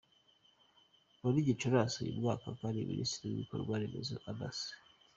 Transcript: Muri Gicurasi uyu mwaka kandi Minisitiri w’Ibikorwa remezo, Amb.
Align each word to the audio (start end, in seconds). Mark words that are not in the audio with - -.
Muri 1.21 1.45
Gicurasi 1.47 1.97
uyu 2.03 2.17
mwaka 2.21 2.47
kandi 2.61 2.89
Minisitiri 2.91 3.27
w’Ibikorwa 3.31 3.73
remezo, 3.81 4.15
Amb. 4.31 4.41